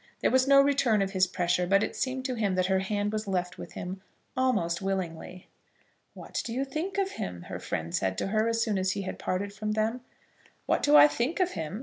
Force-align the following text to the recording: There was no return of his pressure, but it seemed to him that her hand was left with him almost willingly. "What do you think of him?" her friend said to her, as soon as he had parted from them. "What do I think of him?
There 0.21 0.31
was 0.31 0.47
no 0.47 0.59
return 0.63 1.03
of 1.03 1.11
his 1.11 1.27
pressure, 1.27 1.67
but 1.67 1.83
it 1.83 1.95
seemed 1.95 2.25
to 2.25 2.33
him 2.33 2.55
that 2.55 2.65
her 2.65 2.79
hand 2.79 3.13
was 3.13 3.27
left 3.27 3.59
with 3.59 3.73
him 3.73 4.01
almost 4.35 4.81
willingly. 4.81 5.47
"What 6.15 6.41
do 6.43 6.53
you 6.53 6.65
think 6.65 6.97
of 6.97 7.11
him?" 7.11 7.43
her 7.43 7.59
friend 7.59 7.93
said 7.93 8.17
to 8.17 8.27
her, 8.29 8.47
as 8.47 8.63
soon 8.63 8.79
as 8.79 8.93
he 8.93 9.03
had 9.03 9.19
parted 9.19 9.53
from 9.53 9.73
them. 9.73 10.01
"What 10.65 10.81
do 10.81 10.95
I 10.95 11.07
think 11.07 11.39
of 11.39 11.51
him? 11.51 11.79